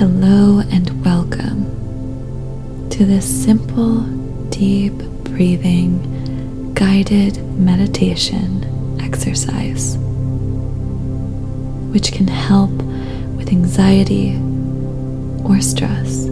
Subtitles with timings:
[0.00, 4.00] Hello and welcome to this simple,
[4.48, 4.94] deep
[5.24, 9.98] breathing guided meditation exercise,
[11.92, 12.70] which can help
[13.36, 14.36] with anxiety
[15.44, 16.24] or stress.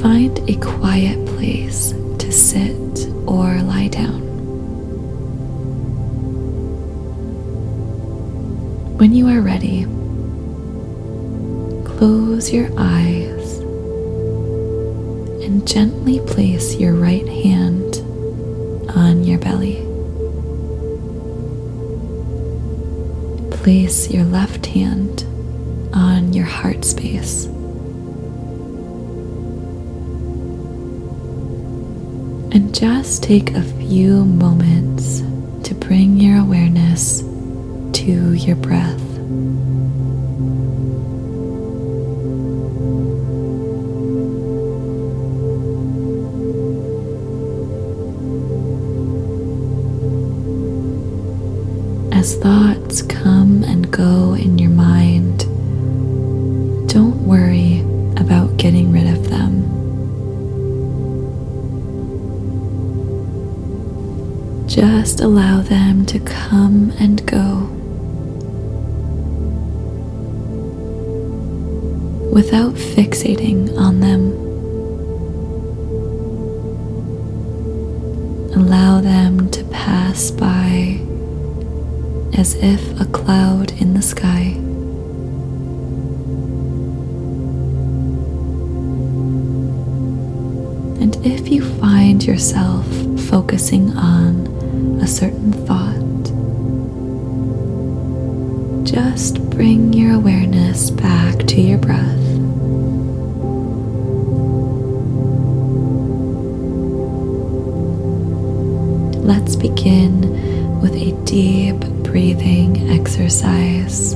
[0.00, 4.20] Find a quiet place to sit or lie down.
[8.96, 9.88] When you are ready,
[11.96, 13.58] close your eyes
[15.40, 17.96] and gently place your right hand
[18.94, 19.76] on your belly.
[23.50, 25.22] Place your left hand
[25.94, 27.46] on your heart space.
[32.52, 35.20] And just take a few moments
[35.66, 39.00] to bring your awareness to your breath.
[52.46, 55.40] Thoughts come and go in your mind,
[56.88, 57.80] don't worry
[58.22, 59.52] about getting rid of them.
[64.68, 67.66] Just allow them to come and go
[72.32, 74.30] without fixating on them.
[78.54, 81.05] Allow them to pass by
[82.34, 84.54] as if a cloud in the sky.
[91.00, 92.86] And if you find yourself
[93.28, 94.46] focusing on
[95.00, 95.96] a certain thought,
[98.84, 102.02] just bring your awareness back to your breath.
[109.24, 110.55] Let's begin
[110.86, 114.12] with a deep breathing exercise.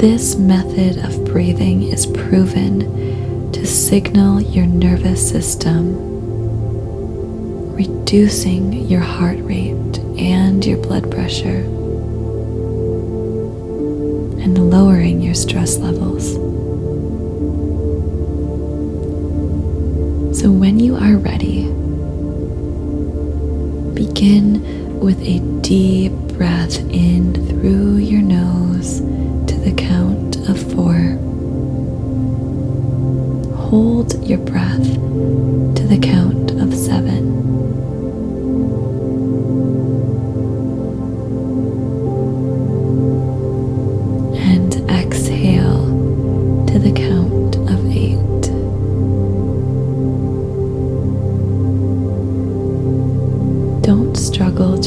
[0.00, 5.96] This method of breathing is proven to signal your nervous system,
[7.74, 11.60] reducing your heart rate and your blood pressure,
[14.40, 16.32] and lowering your stress levels.
[20.40, 21.81] So, when you are ready,
[24.12, 29.00] begin with a deep breath in through your nose
[29.46, 31.16] to the count of four.
[33.56, 36.50] Hold your breath to the count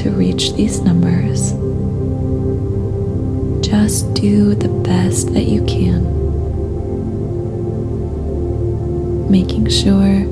[0.05, 1.49] to reach these numbers.
[3.67, 6.03] Just do the best that you can,
[9.31, 10.23] making sure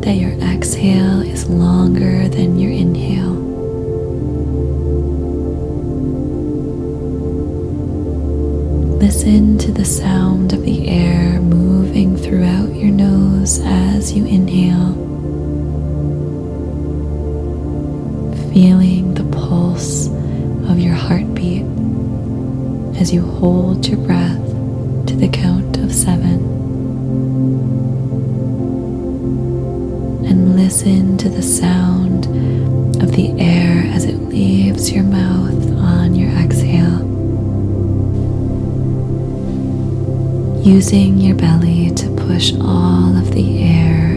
[0.00, 2.21] that your exhale is longer
[21.22, 21.62] heartbeat
[23.00, 24.38] as you hold your breath
[25.06, 26.40] to the count of seven.
[30.26, 32.26] And listen to the sound
[33.02, 37.08] of the air as it leaves your mouth on your exhale.
[40.64, 44.11] Using your belly to push all of the air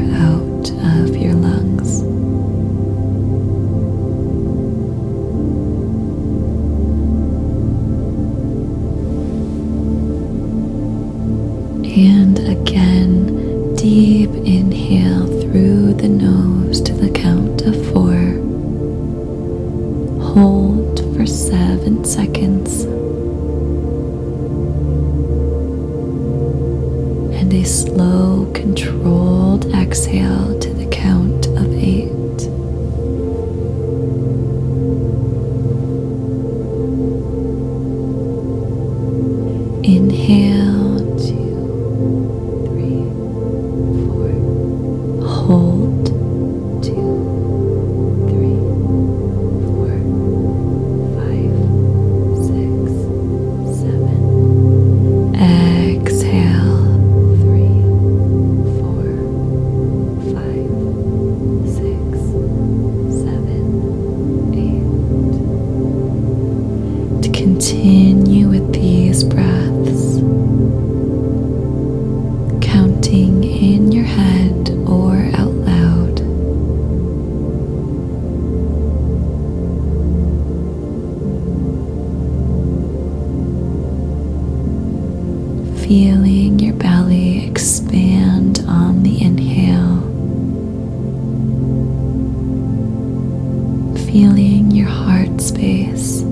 [94.16, 96.24] Feeling your heart space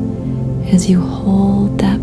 [0.71, 2.00] as you hold that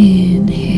[0.00, 0.69] Inhale,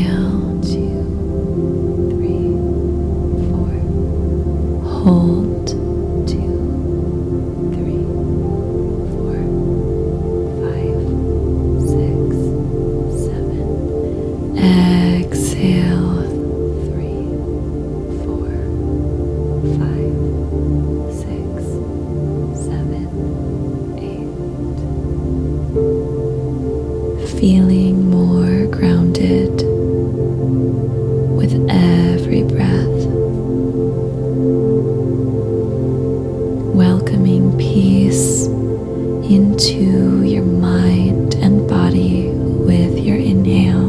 [37.02, 43.88] Welcoming peace into your mind and body with your inhale.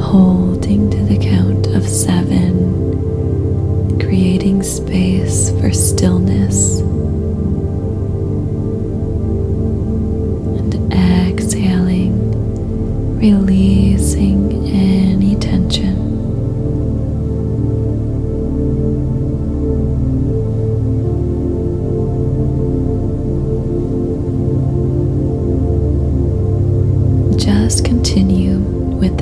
[0.00, 2.88] Holding to the count of seven,
[4.00, 6.80] creating space for stillness.
[10.58, 13.91] And exhaling, releasing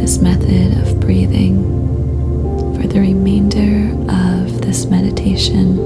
[0.00, 1.62] this method of breathing
[2.74, 5.78] for the remainder of this meditation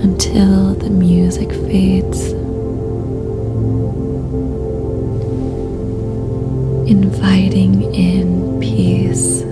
[0.00, 2.30] until the music fades.
[6.88, 9.42] Inviting in peace,